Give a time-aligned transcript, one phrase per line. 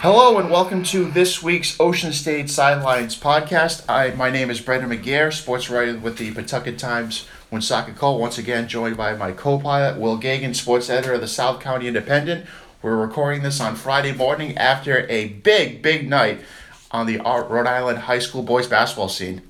[0.00, 3.82] Hello and welcome to this week's Ocean State Sidelines podcast.
[3.88, 8.20] I, my name is Brendan McGair, sports writer with the Pawtucket Times Woonsocket Call.
[8.20, 12.46] Once again, joined by my co-pilot Will Gagan, sports editor of the South County Independent.
[12.80, 16.42] We're recording this on Friday morning after a big, big night
[16.92, 19.42] on the Rhode Island high school boys basketball scene.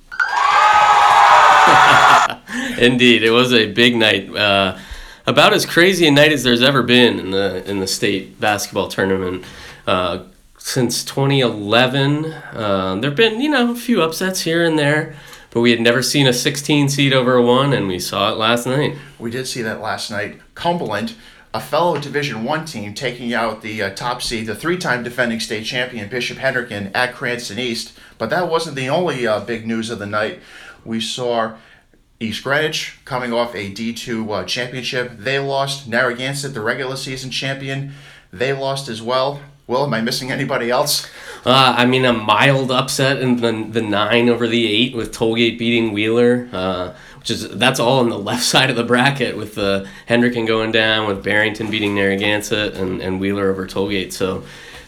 [2.79, 4.35] Indeed, it was a big night.
[4.35, 4.79] Uh,
[5.27, 8.89] about as crazy a night as there's ever been in the in the state basketball
[8.89, 9.45] tournament.
[9.87, 10.25] Uh,
[10.69, 12.27] since 2011.
[12.27, 15.15] Uh, there have been, you know, a few upsets here and there,
[15.51, 18.37] but we had never seen a 16 seed over a one, and we saw it
[18.37, 18.95] last night.
[19.19, 20.41] We did see that last night.
[20.55, 21.15] Cumberland,
[21.55, 25.65] a fellow Division One team, taking out the uh, top seed, the three-time defending state
[25.65, 27.99] champion Bishop Hendricken at Cranston East.
[28.19, 30.41] But that wasn't the only uh, big news of the night.
[30.85, 31.57] We saw
[32.21, 35.13] East Greenwich coming off a D2 uh, championship.
[35.17, 35.89] They lost.
[35.89, 37.95] Narragansett, the regular season champion,
[38.31, 39.41] they lost as well.
[39.69, 41.07] Will, am I missing anybody else?
[41.45, 45.59] Uh, I mean, a mild upset in the, the nine over the eight with Tollgate
[45.59, 49.57] beating Wheeler, uh, which is that's all on the left side of the bracket with
[49.57, 54.15] the uh, Hendricken going down, with Barrington beating Narragansett and, and Wheeler over Tollgate.
[54.15, 54.43] So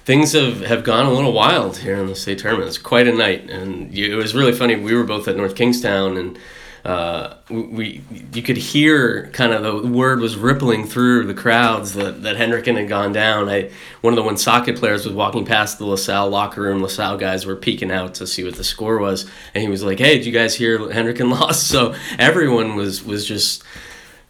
[0.07, 2.69] things have, have gone a little wild here in the state tournament.
[2.69, 4.77] It's quite a night, and it was really funny.
[4.77, 6.39] We were both at North Kingstown and
[6.85, 12.23] uh, we you could hear kind of the word was rippling through the crowds that,
[12.23, 13.49] that Hendricken had gone down.
[13.51, 16.83] I one of the Woonsocket players was walking past the LaSalle locker room.
[16.83, 19.99] LaSalle guys were peeking out to see what the score was, and he was like,
[19.99, 23.63] "Hey, did you guys hear Hendricken lost?" So everyone was was just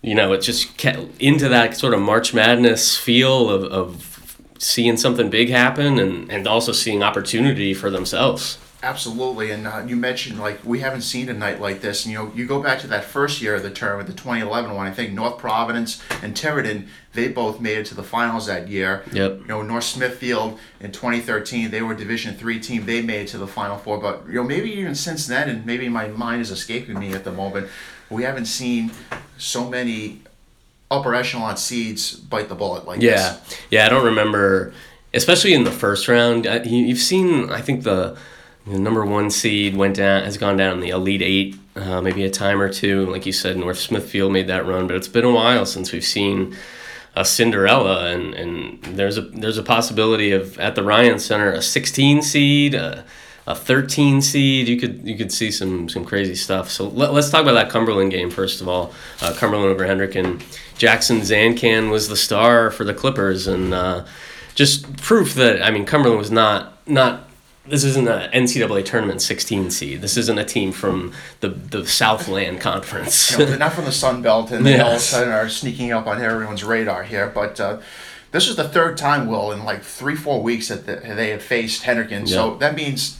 [0.03, 4.11] you know it just kept into that sort of March Madness feel of, of
[4.59, 8.59] seeing something big happen and, and also seeing opportunity for themselves.
[8.83, 12.07] Absolutely, and uh, you mentioned like we haven't seen a night like this.
[12.07, 14.75] And, you know, you go back to that first year of the tournament, the 2011
[14.75, 14.87] one.
[14.87, 19.05] I think North Providence and Tiverton, they both made it to the finals that year.
[19.13, 19.41] Yep.
[19.41, 22.87] You know, North Smithfield in 2013, they were a Division three team.
[22.87, 23.99] They made it to the Final Four.
[23.99, 27.25] But you know, maybe even since then, and maybe my mind is escaping me at
[27.25, 27.69] the moment,
[28.09, 28.93] we haven't seen
[29.37, 30.23] so many
[30.91, 33.11] upper echelon seeds bite the bullet like yeah.
[33.11, 33.59] this.
[33.71, 33.87] Yeah, yeah.
[33.87, 34.73] I don't remember,
[35.13, 36.47] especially in the first round.
[36.65, 38.17] You've seen, I think the
[38.71, 42.25] the number one seed went down has gone down in the elite eight uh, maybe
[42.25, 43.07] a time or two.
[43.07, 46.05] Like you said north smithfield made that run but it's been a while since we've
[46.05, 46.57] seen
[47.17, 48.11] a cinderella.
[48.11, 52.75] And, and there's a there's a possibility of at the ryan center a 16 seed
[52.75, 53.05] a,
[53.47, 54.69] a 13 seed.
[54.69, 56.71] You could you could see some some crazy stuff.
[56.71, 58.93] So let, us talk about that cumberland game first of all.
[59.21, 60.43] Uh, cumberland over hendricken
[60.79, 63.47] jackson zancan was the star for the clippers.
[63.47, 64.05] And uh,
[64.55, 67.30] just proof that i mean cumberland was not not
[67.67, 70.01] this isn't an NCAA tournament 16 seed.
[70.01, 73.37] This isn't a team from the the Southland Conference.
[73.37, 74.83] they're not from the Sun Belt, and they yes.
[74.83, 77.31] all of a sudden are sneaking up on everyone's radar here.
[77.35, 77.81] But uh,
[78.33, 81.43] this is the third time, Will, in like three four weeks that the, they have
[81.43, 82.29] faced Hendricken.
[82.29, 83.19] So that means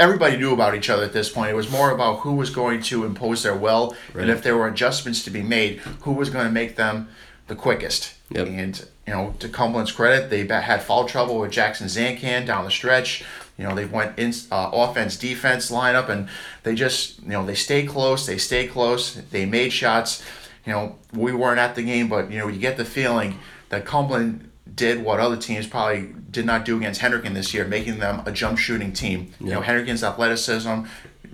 [0.00, 1.50] everybody knew about each other at this point.
[1.50, 4.22] It was more about who was going to impose their will, right.
[4.22, 7.08] and if there were adjustments to be made, who was going to make them
[7.46, 8.14] the quickest.
[8.30, 8.46] Yep.
[8.46, 12.70] And you know, to Cumberland's credit, they had foul trouble with Jackson Zancan down the
[12.70, 13.24] stretch.
[13.58, 16.28] You know, they went in uh, offense, defense lineup, and
[16.62, 18.24] they just, you know, they stayed close.
[18.24, 19.14] They stayed close.
[19.14, 20.24] They made shots.
[20.64, 23.38] You know, we weren't at the game, but you know, you get the feeling
[23.70, 27.98] that Cumberland did what other teams probably did not do against Hendricken this year, making
[27.98, 29.32] them a jump shooting team.
[29.40, 29.46] Yeah.
[29.46, 30.82] You know, Hendricken's athleticism,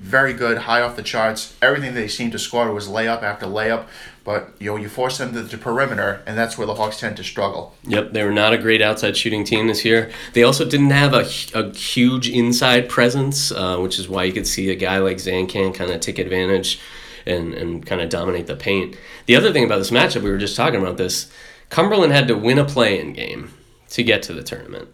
[0.04, 1.56] very good, high off the charts.
[1.62, 3.86] Everything they seemed to score was layup after layup.
[4.22, 7.16] But you know, you force them to the perimeter, and that's where the Hawks tend
[7.16, 7.74] to struggle.
[7.84, 10.10] Yep, they were not a great outside shooting team this year.
[10.34, 14.46] They also didn't have a, a huge inside presence, uh, which is why you could
[14.46, 16.80] see a guy like Zancan kind of take advantage
[17.26, 18.96] and, and kind of dominate the paint.
[19.26, 21.30] The other thing about this matchup, we were just talking about this,
[21.70, 23.52] Cumberland had to win a play-in game
[23.90, 24.88] to get to the tournament.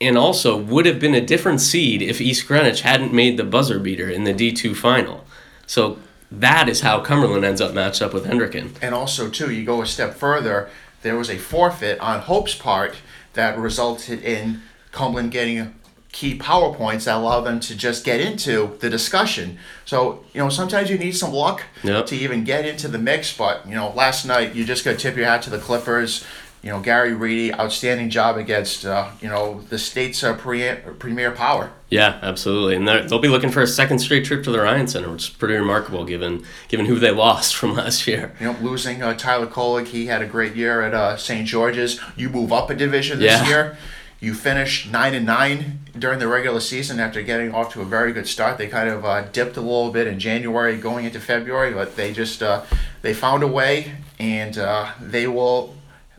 [0.00, 3.78] And also would have been a different seed if East Greenwich hadn't made the buzzer
[3.78, 5.24] beater in the D2 final.
[5.66, 5.98] So
[6.30, 8.74] that is how Cumberland ends up matched up with Hendricken.
[8.82, 10.68] And also, too, you go a step further,
[11.02, 12.96] there was a forfeit on Hope's part
[13.34, 14.62] that resulted in
[14.92, 15.74] Cumberland getting
[16.16, 19.58] key PowerPoints that allow them to just get into the discussion.
[19.84, 22.06] So, you know, sometimes you need some luck yep.
[22.06, 24.96] to even get into the mix, but, you know, last night you just got to
[24.96, 26.24] tip your hat to the Clippers
[26.66, 31.30] you know, Gary Reedy, outstanding job against, uh, you know, the state's uh, pre- premier
[31.30, 31.70] power.
[31.90, 35.08] Yeah, absolutely, and they'll be looking for a second straight trip to the Ryan Center,
[35.08, 38.34] which is pretty remarkable given given who they lost from last year.
[38.40, 41.46] You know, losing uh, Tyler Kolek, he had a great year at uh, St.
[41.46, 42.00] George's.
[42.16, 43.48] You move up a division this yeah.
[43.48, 43.78] year.
[44.18, 48.12] You finish nine and nine during the regular season after getting off to a very
[48.12, 48.58] good start.
[48.58, 52.12] They kind of uh, dipped a little bit in January, going into February, but they
[52.12, 52.64] just uh,
[53.02, 55.75] they found a way, and uh, they will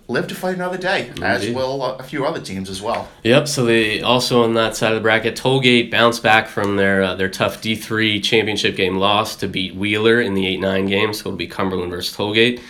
[0.07, 1.55] live to fight another day, as Indeed.
[1.55, 3.09] will a few other teams as well.
[3.23, 3.47] Yep.
[3.47, 7.15] So they also on that side of the bracket, Tollgate bounced back from their uh,
[7.15, 11.13] their tough D three championship game loss to beat Wheeler in the eight nine game.
[11.13, 12.61] So it'll be Cumberland versus Tollgate.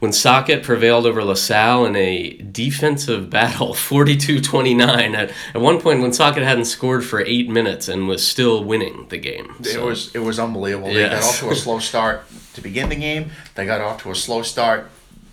[0.00, 5.16] Woonsocket prevailed over LaSalle in a defensive battle, 42-29.
[5.16, 9.08] At, at one point, when Socket hadn't scored for eight minutes and was still winning
[9.08, 9.56] the game.
[9.60, 10.94] It was it was unbelievable.
[10.94, 12.22] They got off to a slow start
[12.54, 13.32] to begin the game.
[13.56, 14.88] They got off to a slow start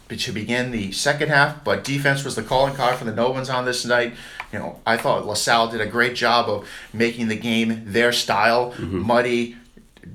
[0.09, 3.65] to begin the second half, but defense was the calling card for the Novans on
[3.65, 4.13] this night.
[4.53, 8.71] You know, I thought LaSalle did a great job of making the game their style,
[8.73, 8.99] mm-hmm.
[8.99, 9.57] muddy,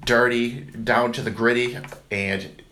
[0.05, 1.77] dirty, down to the gritty,
[2.11, 2.63] and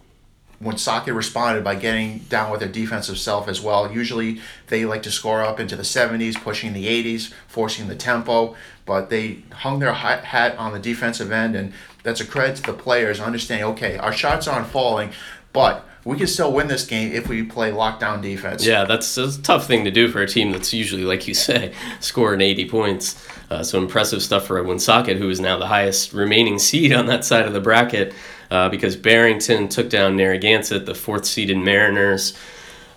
[0.60, 3.92] Woonsocket responded by getting down with their defensive self as well.
[3.92, 8.56] Usually they like to score up into the 70s, pushing the 80s, forcing the tempo,
[8.84, 11.72] but they hung their hat hat on the defensive end, and
[12.02, 15.10] that's a credit to the players understanding, okay, our shots aren't falling,
[15.52, 18.64] but we can still win this game if we play lockdown defense.
[18.64, 21.74] Yeah, that's, a tough thing to do for a team that's usually, like you say,
[22.00, 23.28] scoring 80 points.
[23.50, 27.26] Uh, so impressive stuff for Woonsocket, who is now the highest remaining seed on that
[27.26, 28.14] side of the bracket,
[28.50, 32.34] uh, because Barrington took down Narragansett, the fourth seeded Mariners.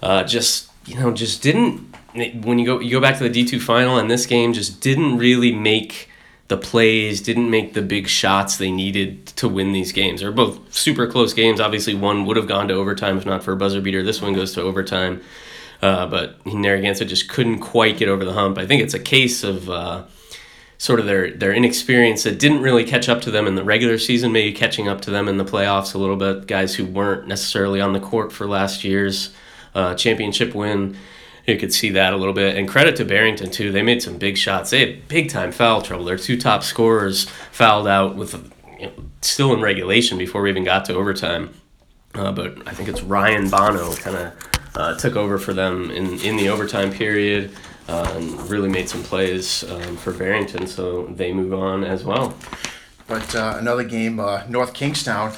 [0.02, 3.46] Uh, just you know, just didn't when you go you go back to the D
[3.46, 6.10] two final and this game just didn't really make
[6.52, 10.20] the plays, didn't make the big shots they needed to win these games.
[10.20, 11.62] They're both super close games.
[11.62, 14.04] Obviously, one would have gone to overtime if not for a buzzer beater.
[14.04, 15.22] This one goes to overtime.
[15.82, 18.58] Uh, but Narragansett just couldn't quite get over the hump.
[18.58, 20.04] I think it's a case of uh,
[20.78, 23.98] sort of their, their inexperience that didn't really catch up to them in the regular
[23.98, 26.48] season, maybe catching up to them in the playoffs a little bit.
[26.48, 29.34] Guys who weren't necessarily on the court for last year's
[29.74, 30.98] uh, championship win.
[31.48, 32.58] You could see that a little bit.
[32.58, 33.72] And credit to Barrington, too.
[33.72, 34.70] They made some big shots.
[34.70, 36.06] They had big time foul trouble.
[36.06, 38.34] Their two top scorers fouled out with
[38.80, 41.54] you know, still in regulation before we even got to overtime.
[42.14, 44.34] Uh, but I think it's Ryan Bono kind of
[44.76, 47.52] uh, took over for them in, in the overtime period
[47.88, 52.36] uh, and really made some plays um, for Barrington, so they move on as well.
[53.08, 55.34] But uh, another game, uh, North Kingstown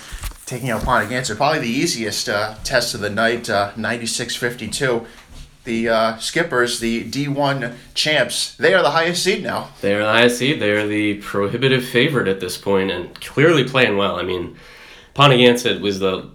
[0.46, 5.06] taking out Ponaganset, probably the easiest uh, test of the night, uh, 96-52.
[5.64, 9.70] The uh, Skippers, the D1 champs, they are the highest seed now.
[9.82, 10.60] They are the highest seed.
[10.60, 14.18] They are the prohibitive favorite at this point and clearly playing well.
[14.18, 14.58] I mean,
[15.16, 16.30] Ponaganset was the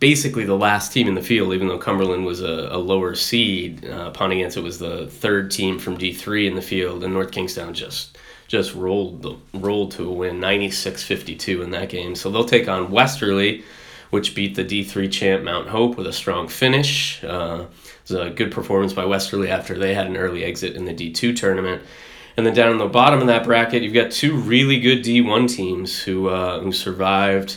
[0.00, 3.84] basically the last team in the field, even though Cumberland was a, a lower seed.
[3.84, 8.18] Uh, Ponaganset was the third team from D3 in the field, and North Kingstown just
[8.48, 12.16] just rolled the, rolled to a win, 96-52 in that game.
[12.16, 13.62] So they'll take on Westerly,
[14.10, 17.22] which beat the D3 champ Mount Hope with a strong finish.
[17.24, 20.84] Uh, it was a good performance by Westerly after they had an early exit in
[20.84, 21.82] the D2 tournament.
[22.36, 25.48] And then down in the bottom of that bracket, you've got two really good D1
[25.48, 27.56] teams who uh, who survived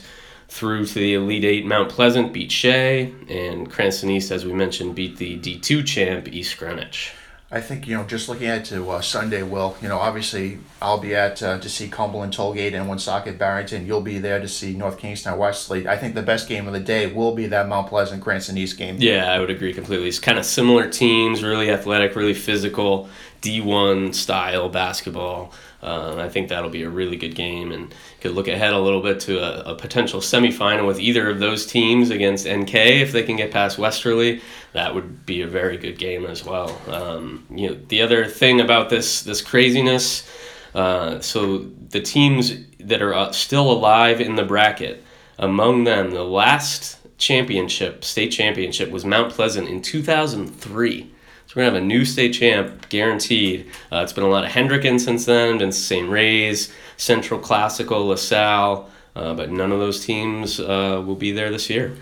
[0.49, 1.65] through to the Elite Eight.
[1.65, 6.57] Mount Pleasant beat Shea, and Cranston East, as we mentioned, beat the D2 champ East
[6.57, 7.13] Greenwich.
[7.53, 10.97] I think, you know, just looking at to uh, Sunday, Will, you know, obviously I'll
[10.97, 13.85] be at uh, to see Cumberland Tollgate and Woonsocket Barrington.
[13.85, 15.87] You'll be there to see North Kingstown Westerly.
[15.87, 18.75] I think the best game of the day will be that Mount Pleasant Cranston East
[18.75, 18.95] game.
[18.97, 20.07] Yeah, I would agree completely.
[20.07, 23.07] It's kind of similar teams, really athletic, really physical,
[23.43, 25.53] D1 style basketball.
[25.81, 29.01] Uh, I think that'll be a really good game and could look ahead a little
[29.01, 33.21] bit to a, a potential semifinal with either of those teams against NK if they
[33.21, 34.41] can get past Westerly.
[34.71, 36.79] That would be a very good game as well.
[36.87, 40.25] Um, you know, the other thing about this this craziness,
[40.73, 41.57] uh, so
[41.89, 45.03] the teams that are uh, still alive in the bracket,
[45.37, 51.12] among them, the last championship, state championship, was Mount Pleasant in 2003.
[51.53, 53.69] So we're gonna have a new state champ guaranteed.
[53.91, 56.09] Uh, it's been a lot of Hendricken since then, been St.
[56.09, 61.69] Ray's, Central Classical, LaSalle, uh, but none of those teams uh, will be there this
[61.69, 61.95] year.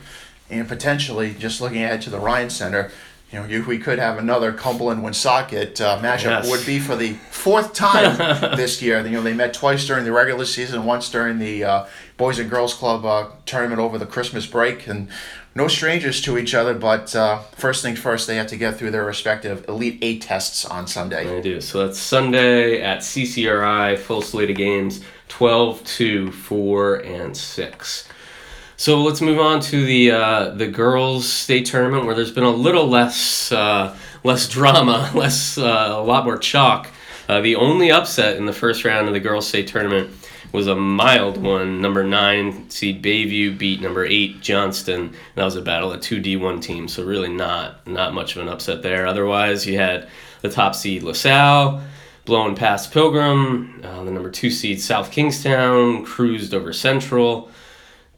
[0.49, 2.91] And potentially, just looking ahead to the Ryan Center,
[3.29, 6.43] you know, you, we could have another Cumberland Woonsocket uh, matchup.
[6.43, 6.49] Yes.
[6.49, 8.17] Would be for the fourth time
[8.55, 9.05] this year.
[9.05, 12.49] You know, they met twice during the regular season, once during the uh, Boys and
[12.49, 15.09] Girls Club uh, tournament over the Christmas break, and
[15.55, 16.73] no strangers to each other.
[16.73, 20.65] But uh, first things first, they have to get through their respective Elite Eight tests
[20.65, 21.37] on Sunday.
[21.37, 21.61] I do.
[21.61, 28.07] So that's Sunday at CCRI, full slate of games, 12, 2, 4, and 6.
[28.77, 32.49] So let's move on to the uh, the girls' state tournament, where there's been a
[32.49, 36.89] little less uh, less drama, less uh, a lot more chalk.
[37.29, 40.09] Uh, the only upset in the first round of the girls' state tournament
[40.51, 41.81] was a mild one.
[41.81, 45.13] Number nine seed Bayview beat number eight Johnston.
[45.35, 48.49] That was a battle of two D1 teams, so really not not much of an
[48.49, 49.07] upset there.
[49.07, 50.09] Otherwise, you had
[50.41, 51.81] the top seed LaSalle
[52.25, 53.81] blowing past Pilgrim.
[53.83, 57.49] Uh, the number two seed South Kingstown cruised over Central.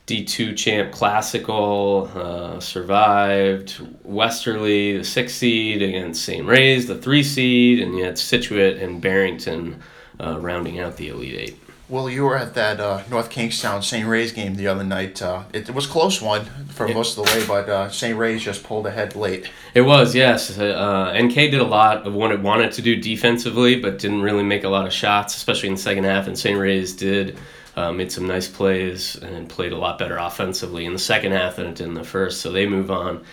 [0.06, 3.80] D2 champ Classical uh, survived.
[4.04, 6.46] Westerly, the six seed, against St.
[6.46, 9.82] Ray's, the three seed, and yet Scituate and Barrington
[10.20, 11.63] uh, rounding out the Elite Eight.
[11.90, 14.08] Well, you were at that uh, North Kingstown St.
[14.08, 15.22] Ray's game the other night.
[15.22, 16.94] Uh, it, it was a close one for Yeah.
[16.96, 18.18] most of the way, but uh, St.
[18.18, 19.50] Ray's just pulled ahead late.
[19.76, 20.58] It was, yes.
[20.58, 24.44] Uh, NK did a lot of what it wanted to do defensively, but didn't really
[24.44, 26.26] make a lot of shots, especially in the second half.
[26.28, 26.58] And St.
[26.58, 27.38] Ray's did,
[27.76, 31.58] uh, made some nice plays and played a lot better offensively in the second half
[31.58, 32.40] than it did in the first.
[32.42, 33.24] So they move on.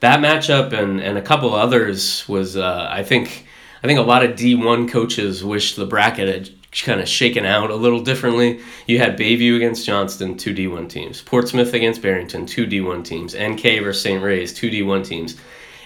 [0.00, 3.46] That matchup and, and a couple others was, uh, I think,
[3.82, 7.70] I think a lot of D1 coaches wish the bracket had kind of shaken out
[7.70, 8.60] a little differently.
[8.86, 11.22] You had Bayview against Johnston, two D1 teams.
[11.22, 13.34] Portsmouth against Barrington, two D1 teams.
[13.34, 14.22] NK versus St.
[14.22, 15.36] Ray's, two D1 teams.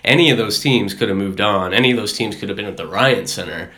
[0.04, 1.72] Any of those teams could have moved on.
[1.72, 3.70] Any of those teams could have been at the Ryan Center,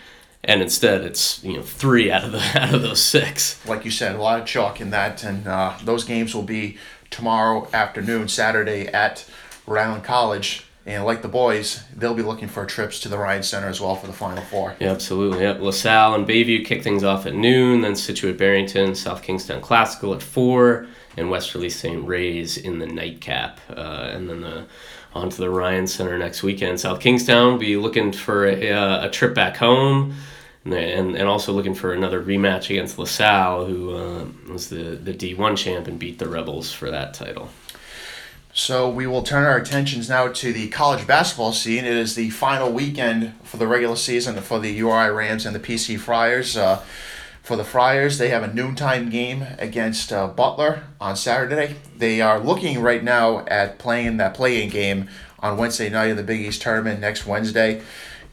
[0.42, 3.64] and instead it's you know three out of the out of those six.
[3.66, 6.78] Like you said, a lot of chalk in that, and uh, those games will be
[7.10, 9.26] tomorrow afternoon, Saturday at
[9.66, 10.66] Rhode Island College.
[10.86, 13.96] And like the boys, they'll be looking for trips to the Ryan Center as well
[13.96, 14.76] for the Final Four.
[14.78, 15.40] Yeah, absolutely.
[15.40, 15.60] Yep.
[15.60, 20.22] LaSalle and Bayview kick things off at noon, then Scituate Barrington, South Kingstown Classical at
[20.22, 20.86] 4,
[21.16, 22.06] and Westerly St.
[22.06, 23.60] Ray's in the nightcap.
[23.70, 24.66] Uh, and then the,
[25.14, 26.78] on to the Ryan Center next weekend.
[26.78, 30.14] South Kingstown be looking for a, uh, a trip back home.
[30.66, 35.12] And, and, and also looking for another rematch against LaSalle, who uh, was the, the
[35.12, 37.50] D1 champ and beat the Rebels for that title.
[38.56, 41.84] So we will turn our attentions now to the college basketball scene.
[41.84, 45.58] It is the final weekend for the regular season for the URI Rams and the
[45.58, 46.56] PC Friars.
[46.56, 46.80] Uh,
[47.42, 51.74] for the Friars, they have a noontime game against uh, Butler on Saturday.
[51.98, 55.08] They are looking right now at playing that play-in game
[55.40, 57.82] on Wednesday night of the Big East tournament next Wednesday.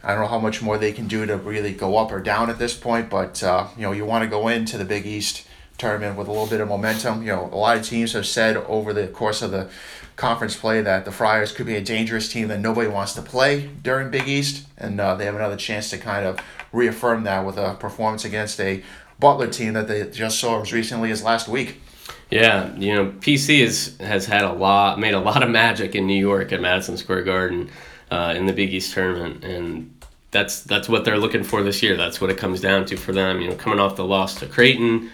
[0.04, 2.48] I don't know how much more they can do to really go up or down
[2.48, 5.48] at this point, but uh, you know you want to go into the Big East
[5.78, 7.22] tournament with a little bit of momentum.
[7.22, 9.68] You know, a lot of teams have said over the course of the
[10.16, 13.70] conference play that the Friars could be a dangerous team that nobody wants to play
[13.82, 16.38] during Big East, and uh, they have another chance to kind of
[16.72, 18.82] reaffirm that with a performance against a
[19.18, 21.80] Butler team that they just saw as recently as last week.
[22.30, 26.06] Yeah, you know, PC is, has had a lot, made a lot of magic in
[26.06, 27.70] New York at Madison Square Garden
[28.10, 29.94] uh, in the Big East tournament, and
[30.30, 31.96] that's that's what they're looking for this year.
[31.96, 33.40] That's what it comes down to for them.
[33.40, 35.10] You know, coming off the loss to Creighton,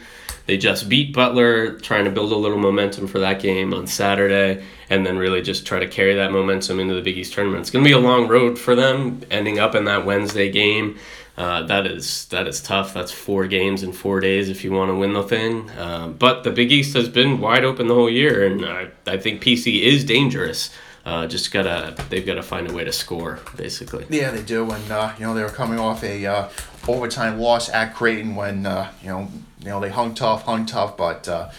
[0.48, 4.64] they just beat Butler, trying to build a little momentum for that game on Saturday,
[4.88, 7.60] and then really just try to carry that momentum into the Big East tournament.
[7.60, 10.98] It's going to be a long road for them, ending up in that Wednesday game.
[11.36, 12.94] Uh, that is that is tough.
[12.94, 15.68] That's four games in four days if you want to win the thing.
[15.72, 19.18] Uh, but the Big East has been wide open the whole year, and I, I
[19.18, 20.70] think PC is dangerous.
[21.08, 24.04] Uh, just gotta they've got to find a way to score basically.
[24.10, 26.50] Yeah, they do, and uh, you know they were coming off a uh,
[26.86, 29.28] overtime loss at Creighton when uh, you know
[29.60, 31.26] you know they hung tough, hung tough, but.
[31.26, 31.50] Uh,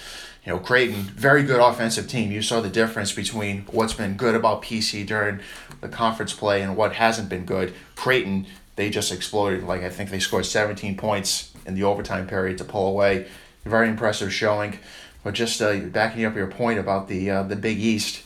[0.46, 2.32] you know, Creighton, very good offensive team.
[2.32, 5.41] You saw the difference between what's been good about PC during
[5.82, 7.74] the conference play and what hasn't been good.
[7.96, 9.63] Creighton, they just exploded.
[9.63, 13.27] Like I think they scored 17 points in the overtime period to pull away.
[13.65, 14.79] Very impressive showing.
[15.24, 18.24] But just uh, backing up your point about the the Big East,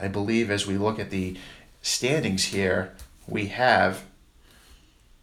[0.00, 1.36] I believe as we look at the
[1.82, 2.92] standings here,
[3.26, 4.04] we have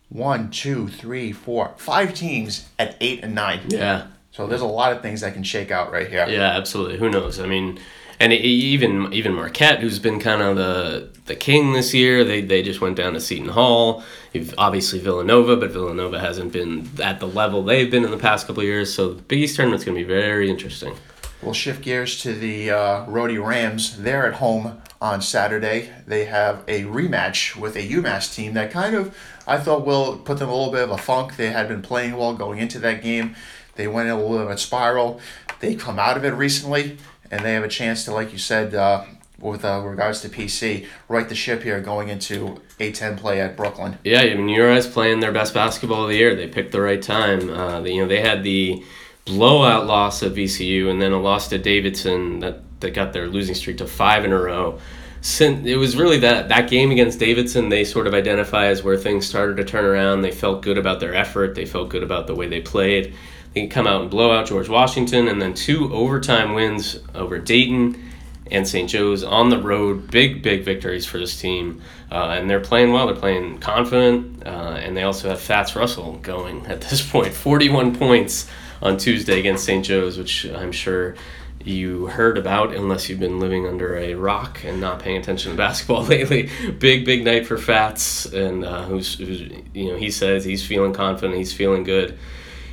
[0.09, 3.61] one, two, three, four, five teams at eight and nine.
[3.67, 6.25] Yeah, So there's a lot of things that can shake out right here.
[6.27, 6.97] yeah, absolutely.
[6.97, 7.39] Who knows?
[7.39, 7.79] I mean,
[8.19, 12.61] and even even Marquette, who's been kind of the the king this year, they they
[12.61, 14.03] just went down to Seton Hall.
[14.33, 18.45] You've obviously Villanova, but Villanova hasn't been at the level they've been in the past
[18.47, 18.93] couple of years.
[18.93, 20.95] So the Big East tournament's going to be very interesting.
[21.41, 23.97] We'll shift gears to the uh, Rhody Rams.
[23.97, 25.89] They're at home on Saturday.
[26.05, 29.17] They have a rematch with a UMass team that kind of,
[29.47, 31.37] I thought, will put them a little bit of a funk.
[31.37, 33.35] They had been playing well going into that game.
[33.75, 35.21] They went in a little bit of a spiral.
[35.61, 36.97] They come out of it recently,
[37.31, 39.05] and they have a chance to, like you said, uh,
[39.39, 43.97] with uh, regards to PC, right the ship here going into A10 play at Brooklyn.
[44.03, 46.35] Yeah, I mean, URI's playing their best basketball of the year.
[46.35, 47.49] They picked the right time.
[47.49, 48.83] Uh, you know, they had the
[49.25, 53.55] blowout loss at VCU and then a loss to Davidson that, that got their losing
[53.55, 54.79] streak to five in a row.
[55.21, 58.97] Since it was really that that game against Davidson, they sort of identify as where
[58.97, 60.21] things started to turn around.
[60.21, 61.55] They felt good about their effort.
[61.55, 63.13] They felt good about the way they played.
[63.53, 68.09] They come out and blow out George Washington, and then two overtime wins over Dayton
[68.51, 68.89] and St.
[68.89, 70.09] Joe's on the road.
[70.09, 71.81] Big, big victories for this team.
[72.11, 73.07] Uh, and they're playing well.
[73.07, 74.45] They're playing confident.
[74.45, 77.33] Uh, and they also have Fats Russell going at this point.
[77.33, 78.49] 41 points
[78.81, 79.83] on Tuesday against St.
[79.85, 81.15] Joe's, which I'm sure
[81.63, 85.57] you heard about unless you've been living under a rock and not paying attention to
[85.57, 86.49] basketball lately.
[86.79, 88.25] Big, big night for Fats.
[88.25, 89.41] And uh, who's, who's,
[89.73, 91.37] you know, he says he's feeling confident.
[91.37, 92.17] He's feeling good.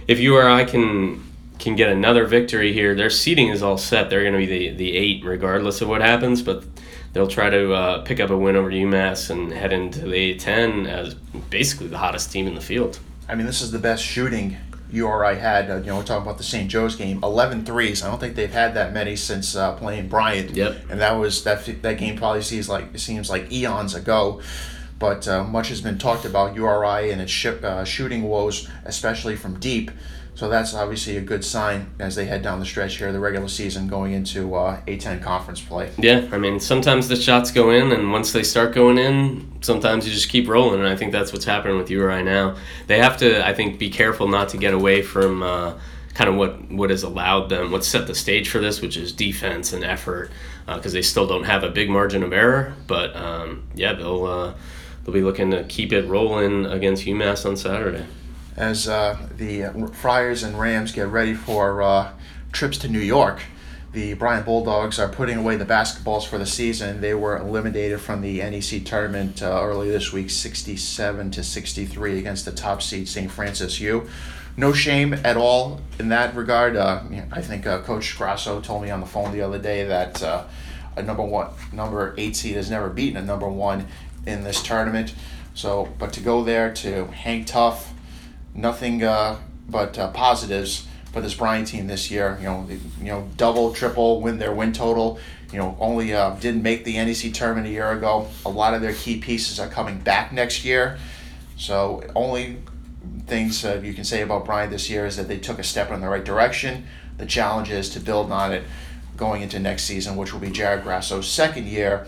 [0.06, 1.24] If URI can
[1.58, 4.10] can get another victory here, their seating is all set.
[4.10, 6.64] They're going to be the, the eight regardless of what happens, but
[7.14, 10.86] they'll try to uh, pick up a win over UMass and head into the A10
[10.86, 12.98] as basically the hottest team in the field.
[13.26, 14.58] I mean, this is the best shooting
[14.90, 15.70] URI had.
[15.70, 16.70] Uh, you know, we're talking about the St.
[16.70, 18.02] Joe's game, 11 threes.
[18.02, 20.50] I don't think they've had that many since uh, playing Bryant.
[20.50, 20.90] Yep.
[20.90, 24.40] And that was that that game probably seems like it seems like eons ago.
[24.98, 29.36] But uh, much has been talked about URI and its sh- uh, shooting woes, especially
[29.36, 29.90] from deep.
[30.36, 33.48] So that's obviously a good sign as they head down the stretch here, the regular
[33.48, 35.90] season going into uh, A10 conference play.
[35.96, 40.06] Yeah, I mean, sometimes the shots go in, and once they start going in, sometimes
[40.06, 42.54] you just keep rolling, and I think that's what's happening with URI now.
[42.86, 45.78] They have to, I think, be careful not to get away from uh,
[46.12, 49.12] kind of what, what has allowed them, what set the stage for this, which is
[49.12, 50.30] defense and effort,
[50.66, 52.74] because uh, they still don't have a big margin of error.
[52.86, 54.54] But um, yeah, they'll uh,
[55.02, 58.04] they'll be looking to keep it rolling against UMass on Saturday
[58.56, 62.12] as uh, the Friars and Rams get ready for uh,
[62.52, 63.40] trips to New York.
[63.92, 67.00] The Bryant Bulldogs are putting away the basketballs for the season.
[67.00, 72.44] They were eliminated from the NEC tournament uh, early this week, 67 to 63 against
[72.44, 73.30] the top seed St.
[73.30, 74.06] Francis U.
[74.58, 76.76] No shame at all in that regard.
[76.76, 80.22] Uh, I think uh, Coach Grasso told me on the phone the other day that
[80.22, 80.44] uh,
[80.96, 83.86] a number one, number eight seed has never beaten a number one
[84.26, 85.14] in this tournament.
[85.54, 87.94] So, but to go there to hang tough,
[88.56, 92.36] nothing uh, but uh, positives for this Bryant team this year.
[92.40, 95.18] You know, they, you know, double, triple win their win total.
[95.52, 98.28] You know, only uh, didn't make the NEC tournament a year ago.
[98.44, 100.98] A lot of their key pieces are coming back next year.
[101.56, 102.58] So only
[103.26, 105.90] things uh, you can say about Bryant this year is that they took a step
[105.90, 106.86] in the right direction.
[107.18, 108.64] The challenge is to build on it
[109.16, 112.06] going into next season, which will be Jared Grasso's second year.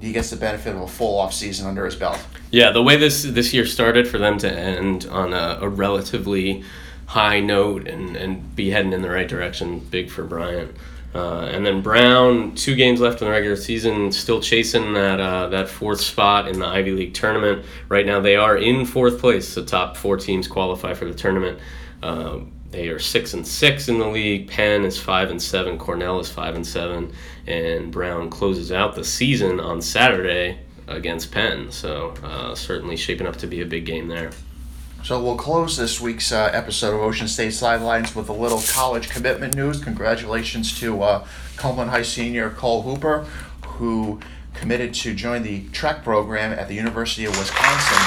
[0.00, 2.24] He gets the benefit of a full off season under his belt.
[2.50, 6.64] Yeah, the way this this year started for them to end on a, a relatively
[7.06, 10.74] high note and, and be heading in the right direction, big for Bryant.
[11.14, 15.48] Uh, and then Brown, two games left in the regular season, still chasing that uh,
[15.48, 17.64] that fourth spot in the Ivy League tournament.
[17.88, 19.54] Right now, they are in fourth place.
[19.54, 21.58] The top four teams qualify for the tournament.
[22.02, 24.48] Uh, they are six and six in the league.
[24.48, 25.78] Penn is five and seven.
[25.78, 27.12] Cornell is five and seven,
[27.46, 31.70] and Brown closes out the season on Saturday against Penn.
[31.70, 34.30] So uh, certainly shaping up to be a big game there.
[35.04, 39.08] So we'll close this week's uh, episode of Ocean State Sidelines with a little college
[39.08, 39.82] commitment news.
[39.82, 41.26] Congratulations to uh,
[41.56, 43.24] High senior Cole Hooper,
[43.64, 44.20] who
[44.54, 47.98] committed to join the track program at the University of Wisconsin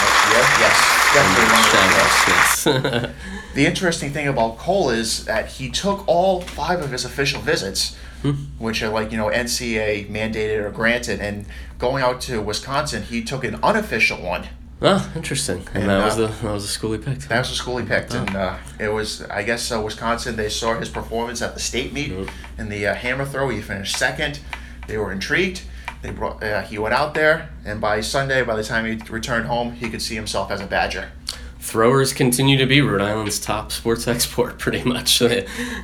[0.00, 0.44] next year.
[0.60, 3.10] Yes, definitely one of the
[3.54, 7.96] The interesting thing about Cole is that he took all five of his official visits,
[8.22, 8.32] hmm.
[8.58, 11.46] which are like you know NCAA mandated or granted, and
[11.78, 14.46] going out to Wisconsin, he took an unofficial one.
[14.82, 15.66] Oh, interesting.
[15.74, 17.28] And, and that uh, was the that was the school he picked.
[17.28, 18.20] That was the school he picked, oh.
[18.20, 20.36] and uh, it was I guess uh, Wisconsin.
[20.36, 22.12] They saw his performance at the state meet
[22.56, 23.48] in the uh, hammer throw.
[23.48, 24.40] He finished second.
[24.86, 25.62] They were intrigued.
[26.02, 29.46] They brought uh, he went out there, and by Sunday, by the time he returned
[29.46, 31.10] home, he could see himself as a Badger.
[31.58, 35.20] Throwers continue to be Rhode Island's top sports export, pretty much.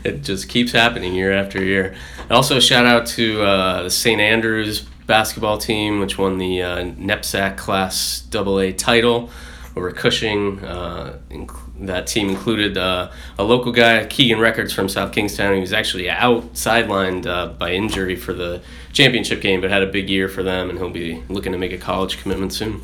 [0.05, 1.94] It, just keeps happening year after year.
[2.31, 4.20] Also, shout out to uh, the St.
[4.20, 9.31] Andrews basketball team, which won the uh, NEPSAC Class AA title
[9.76, 10.64] over Cushing.
[10.64, 15.54] Uh, inc- that team included uh, a local guy, Keegan Records from South Kingstown.
[15.54, 18.62] He was actually out sidelined uh, by injury for the
[18.92, 21.72] championship game, but had a big year for them, and he'll be looking to make
[21.72, 22.80] a college commitment soon.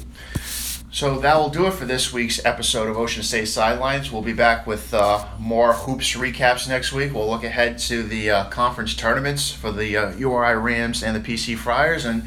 [0.90, 4.12] So that will do it for this week's episode of Ocean State Sidelines.
[4.12, 7.14] We'll be back with uh, more hoops recaps next week.
[7.14, 11.20] We'll look ahead to the uh, conference tournaments for the uh, URI Rams and the
[11.20, 12.24] PC Friars and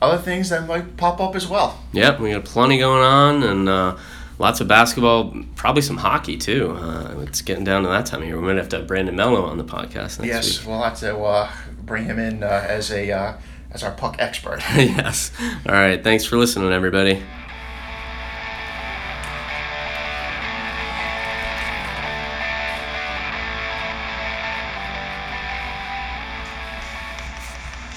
[0.00, 1.82] other things that might pop up as well.
[1.92, 3.96] Yep, we got plenty going on and uh,
[4.38, 6.72] lots of basketball, probably some hockey too.
[6.72, 8.40] Uh, it's getting down to that time of year.
[8.40, 10.68] We might have to have Brandon Mello on the podcast next yes, week.
[10.68, 11.50] we'll have to uh,
[11.84, 13.36] bring him in as a
[13.70, 14.60] as our puck expert.
[14.76, 15.32] yes.
[15.66, 16.02] All right.
[16.02, 17.22] Thanks for listening, everybody.